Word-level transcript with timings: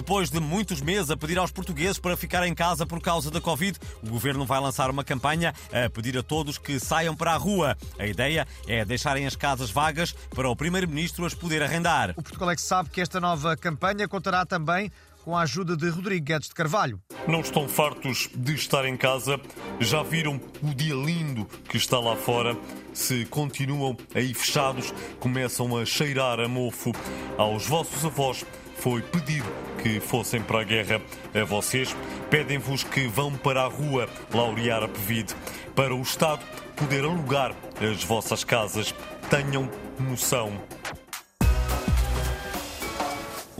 Depois 0.00 0.30
de 0.30 0.40
muitos 0.40 0.80
meses 0.80 1.10
a 1.10 1.16
pedir 1.16 1.36
aos 1.36 1.50
portugueses 1.50 1.98
para 1.98 2.16
ficar 2.16 2.46
em 2.46 2.54
casa 2.54 2.86
por 2.86 3.02
causa 3.02 3.30
da 3.30 3.38
Covid, 3.38 3.78
o 4.02 4.08
governo 4.08 4.46
vai 4.46 4.58
lançar 4.58 4.88
uma 4.88 5.04
campanha 5.04 5.52
a 5.70 5.90
pedir 5.90 6.16
a 6.16 6.22
todos 6.22 6.56
que 6.56 6.80
saiam 6.80 7.14
para 7.14 7.34
a 7.34 7.36
rua. 7.36 7.76
A 7.98 8.06
ideia 8.06 8.48
é 8.66 8.82
deixarem 8.82 9.26
as 9.26 9.36
casas 9.36 9.70
vagas 9.70 10.12
para 10.34 10.48
o 10.48 10.56
primeiro-ministro 10.56 11.26
as 11.26 11.34
poder 11.34 11.62
arrendar. 11.62 12.14
O 12.16 12.22
Portugal 12.22 12.50
é 12.50 12.56
que 12.56 12.62
sabe 12.62 12.88
que 12.88 12.98
esta 12.98 13.20
nova 13.20 13.54
campanha 13.58 14.08
contará 14.08 14.46
também 14.46 14.90
com 15.22 15.36
a 15.36 15.42
ajuda 15.42 15.76
de 15.76 15.90
Rodrigo 15.90 16.24
Guedes 16.24 16.48
de 16.48 16.54
Carvalho. 16.54 16.98
Não 17.28 17.40
estão 17.40 17.68
fartos 17.68 18.30
de 18.34 18.54
estar 18.54 18.86
em 18.86 18.96
casa? 18.96 19.38
Já 19.78 20.02
viram 20.02 20.40
o 20.62 20.74
dia 20.74 20.94
lindo 20.94 21.44
que 21.68 21.76
está 21.76 22.00
lá 22.00 22.16
fora? 22.16 22.56
Se 22.94 23.26
continuam 23.26 23.98
aí 24.14 24.32
fechados, 24.32 24.94
começam 25.18 25.76
a 25.76 25.84
cheirar 25.84 26.40
a 26.40 26.48
mofo. 26.48 26.92
Aos 27.36 27.66
vossos 27.66 28.02
avós 28.02 28.46
foi 28.80 29.02
pedido 29.02 29.46
que 29.82 30.00
fossem 30.00 30.42
para 30.42 30.60
a 30.60 30.64
guerra. 30.64 31.02
A 31.34 31.44
vocês, 31.44 31.94
pedem-vos 32.30 32.82
que 32.82 33.06
vão 33.06 33.32
para 33.32 33.62
a 33.62 33.66
rua 33.66 34.08
laurear 34.32 34.82
a 34.82 34.88
Covid. 34.88 35.34
Para 35.74 35.94
o 35.94 36.00
Estado 36.00 36.42
poder 36.76 37.04
alugar 37.04 37.54
as 37.80 38.02
vossas 38.02 38.42
casas. 38.42 38.94
Tenham 39.28 39.70
noção. 39.98 40.52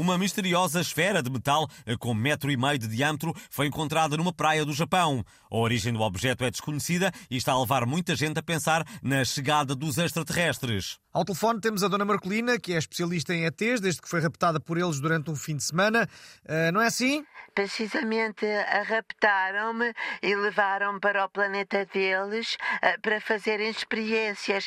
Uma 0.00 0.16
misteriosa 0.16 0.80
esfera 0.80 1.22
de 1.22 1.30
metal 1.30 1.68
com 1.98 2.14
metro 2.14 2.50
e 2.50 2.56
meio 2.56 2.78
de 2.78 2.88
diâmetro 2.88 3.34
foi 3.50 3.66
encontrada 3.66 4.16
numa 4.16 4.32
praia 4.32 4.64
do 4.64 4.72
Japão. 4.72 5.22
A 5.50 5.56
origem 5.58 5.92
do 5.92 6.00
objeto 6.00 6.42
é 6.42 6.50
desconhecida 6.50 7.12
e 7.30 7.36
está 7.36 7.52
a 7.52 7.60
levar 7.60 7.84
muita 7.84 8.16
gente 8.16 8.38
a 8.38 8.42
pensar 8.42 8.82
na 9.02 9.22
chegada 9.26 9.74
dos 9.74 9.98
extraterrestres. 9.98 10.98
Ao 11.12 11.22
telefone 11.22 11.60
temos 11.60 11.84
a 11.84 11.88
Dona 11.88 12.06
Marcolina, 12.06 12.58
que 12.58 12.72
é 12.72 12.78
especialista 12.78 13.34
em 13.34 13.44
ETs, 13.44 13.78
desde 13.78 14.00
que 14.00 14.08
foi 14.08 14.22
raptada 14.22 14.58
por 14.58 14.78
eles 14.78 15.00
durante 15.00 15.30
um 15.30 15.36
fim 15.36 15.54
de 15.54 15.64
semana. 15.64 16.08
Uh, 16.46 16.72
não 16.72 16.80
é 16.80 16.86
assim? 16.86 17.22
Precisamente 17.54 18.46
raptaram-me 18.86 19.92
e 20.22 20.34
levaram-me 20.34 20.98
para 20.98 21.26
o 21.26 21.28
planeta 21.28 21.84
deles 21.84 22.54
uh, 22.76 22.98
para 23.02 23.20
fazerem 23.20 23.68
experiências, 23.68 24.66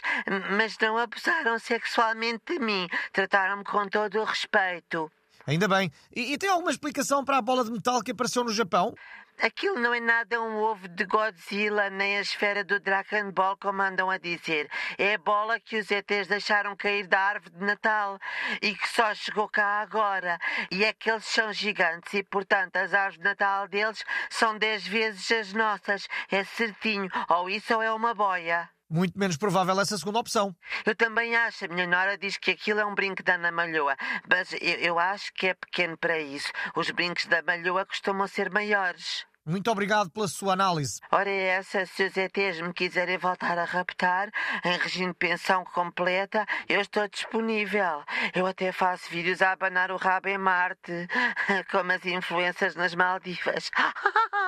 mas 0.55 0.77
não 0.79 0.95
abusaram 0.95 1.57
sexualmente 1.57 2.53
de 2.53 2.59
mim. 2.59 2.87
Trataram-me 3.11 3.63
com 3.63 3.87
todo 3.89 4.19
o 4.19 4.25
respeito. 4.25 5.09
Ainda 5.45 5.67
bem. 5.67 5.91
E, 6.15 6.33
e, 6.33 6.37
tem 6.37 6.49
alguma 6.49 6.71
explicação 6.71 7.23
para 7.23 7.37
a 7.37 7.41
bola 7.41 7.65
de 7.65 7.71
metal 7.71 8.01
que 8.01 8.11
apareceu 8.11 8.43
no 8.43 8.53
Japão? 8.53 8.93
Aquilo 9.41 9.79
não 9.79 9.93
é 9.93 9.99
nada 9.99 10.41
um 10.41 10.57
ovo 10.57 10.87
de 10.87 11.05
Godzilla 11.05 11.89
nem 11.89 12.17
a 12.17 12.21
esfera 12.21 12.63
do 12.63 12.79
Dragon 12.79 13.31
Ball, 13.31 13.57
como 13.57 13.81
andam 13.81 14.09
a 14.09 14.17
dizer. 14.17 14.69
É 14.97 15.15
a 15.15 15.17
bola 15.17 15.59
que 15.59 15.77
os 15.77 15.91
ETs 15.91 16.27
deixaram 16.27 16.75
cair 16.77 17.07
da 17.07 17.19
árvore 17.19 17.51
de 17.51 17.65
Natal 17.65 18.19
e 18.61 18.73
que 18.73 18.87
só 18.87 19.13
chegou 19.13 19.49
cá 19.49 19.81
agora. 19.81 20.39
E 20.71 20.85
é 20.85 20.93
que 20.93 21.09
eles 21.09 21.25
são 21.25 21.51
gigantes 21.51 22.13
e, 22.13 22.23
portanto, 22.23 22.77
as 22.77 22.93
árvores 22.93 23.17
de 23.17 23.23
Natal 23.23 23.67
deles 23.67 24.03
são 24.29 24.57
dez 24.57 24.87
vezes 24.87 25.29
as 25.31 25.51
nossas. 25.51 26.07
É 26.31 26.43
certinho. 26.43 27.09
Ou 27.27 27.49
isso 27.49 27.73
ou 27.73 27.81
é 27.81 27.91
uma 27.91 28.13
boia. 28.13 28.69
Muito 28.93 29.17
menos 29.17 29.37
provável 29.37 29.81
essa 29.81 29.97
segunda 29.97 30.19
opção. 30.19 30.55
Eu 30.85 30.95
também 30.95 31.35
acho. 31.35 31.65
A 31.65 31.67
minha 31.67 31.87
nora 31.87 32.15
diz 32.15 32.37
que 32.37 32.51
aquilo 32.51 32.79
é 32.79 32.85
um 32.85 32.93
brinco 32.93 33.23
da 33.23 33.33
Ana 33.33 33.51
Malhoa. 33.51 33.97
Mas 34.29 34.53
eu, 34.53 34.59
eu 34.59 34.99
acho 34.99 35.33
que 35.33 35.47
é 35.47 35.55
pequeno 35.55 35.97
para 35.97 36.19
isso. 36.19 36.51
Os 36.75 36.91
brincos 36.91 37.25
da 37.25 37.41
Malhoa 37.41 37.87
costumam 37.87 38.27
ser 38.27 38.51
maiores. 38.51 39.25
Muito 39.43 39.71
obrigado 39.71 40.11
pela 40.11 40.27
sua 40.27 40.53
análise. 40.53 41.01
Ora, 41.11 41.27
é 41.27 41.47
essa, 41.57 41.87
se 41.87 42.05
os 42.05 42.15
ETs 42.15 42.61
me 42.61 42.71
quiserem 42.71 43.17
voltar 43.17 43.57
a 43.57 43.65
raptar, 43.65 44.29
em 44.63 44.77
regime 44.77 45.07
de 45.07 45.17
pensão 45.17 45.65
completa, 45.65 46.45
eu 46.69 46.79
estou 46.79 47.07
disponível. 47.09 48.03
Eu 48.35 48.45
até 48.45 48.71
faço 48.71 49.09
vídeos 49.09 49.41
a 49.41 49.53
abanar 49.53 49.91
o 49.91 49.97
rabo 49.97 50.29
em 50.29 50.37
Marte, 50.37 51.07
como 51.71 51.91
as 51.91 52.05
influências 52.05 52.75
nas 52.75 52.93
Maldivas. 52.93 53.71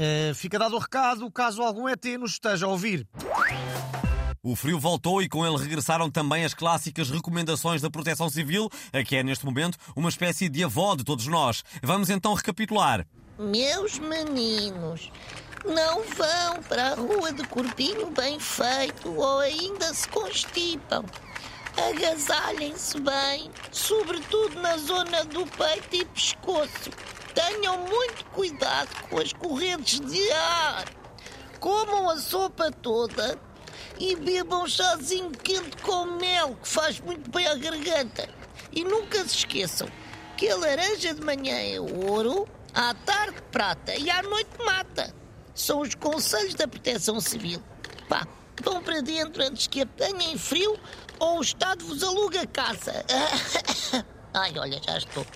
Uh, 0.00 0.34
fica 0.34 0.58
dado 0.58 0.76
o 0.76 0.78
recado, 0.78 1.30
caso 1.30 1.60
algum 1.60 1.86
ET 1.86 2.02
nos 2.18 2.32
esteja 2.32 2.64
a 2.64 2.70
ouvir. 2.70 3.06
O 4.42 4.56
frio 4.56 4.80
voltou 4.80 5.20
e 5.20 5.28
com 5.28 5.46
ele 5.46 5.58
regressaram 5.58 6.10
também 6.10 6.42
as 6.42 6.54
clássicas 6.54 7.10
recomendações 7.10 7.82
da 7.82 7.90
Proteção 7.90 8.30
Civil, 8.30 8.70
que 9.06 9.14
é 9.14 9.22
neste 9.22 9.44
momento 9.44 9.76
uma 9.94 10.08
espécie 10.08 10.48
de 10.48 10.64
avó 10.64 10.96
de 10.96 11.04
todos 11.04 11.26
nós. 11.26 11.62
Vamos 11.82 12.08
então 12.08 12.32
recapitular. 12.32 13.06
Meus 13.38 13.98
meninos, 13.98 15.12
não 15.66 16.02
vão 16.04 16.62
para 16.66 16.92
a 16.92 16.94
rua 16.94 17.30
de 17.34 17.46
corpinho 17.48 18.10
bem 18.12 18.40
feito 18.40 19.14
ou 19.14 19.40
ainda 19.40 19.92
se 19.92 20.08
constipam. 20.08 21.04
Agasalhem-se 21.76 22.98
bem, 23.00 23.50
sobretudo 23.70 24.58
na 24.62 24.78
zona 24.78 25.24
do 25.26 25.46
peito 25.46 25.96
e 25.96 26.04
pescoço. 26.06 26.90
Tenham 27.34 27.78
muito 27.78 28.24
cuidado 28.32 28.88
com 29.08 29.18
as 29.18 29.32
correntes 29.32 30.00
de 30.00 30.32
ar. 30.32 30.84
Comam 31.58 32.10
a 32.10 32.16
sopa 32.16 32.70
toda 32.70 33.38
e 33.98 34.16
bebam 34.16 34.64
um 34.64 34.66
chazinho 34.66 35.30
quente 35.30 35.76
com 35.82 36.06
mel, 36.06 36.56
que 36.56 36.68
faz 36.68 36.98
muito 37.00 37.30
bem 37.30 37.46
à 37.46 37.54
garganta. 37.54 38.28
E 38.72 38.82
nunca 38.84 39.18
se 39.24 39.36
esqueçam 39.36 39.88
que 40.36 40.48
a 40.48 40.56
laranja 40.56 41.12
de 41.12 41.20
manhã 41.20 41.54
é 41.54 41.78
ouro, 41.78 42.48
à 42.72 42.94
tarde 42.94 43.36
prata 43.52 43.94
e 43.94 44.08
à 44.10 44.22
noite 44.22 44.50
mata. 44.64 45.14
São 45.54 45.80
os 45.80 45.94
conselhos 45.94 46.54
da 46.54 46.66
proteção 46.66 47.20
civil. 47.20 47.62
Pá, 48.08 48.26
vão 48.62 48.82
para 48.82 49.02
dentro 49.02 49.42
antes 49.42 49.66
que 49.66 49.82
apanhem 49.82 50.38
frio 50.38 50.78
ou 51.18 51.38
o 51.38 51.42
Estado 51.42 51.84
vos 51.84 52.02
aluga 52.02 52.46
casa. 52.46 53.04
Ai, 54.32 54.54
olha, 54.58 54.80
já 54.82 54.96
estou. 54.96 55.26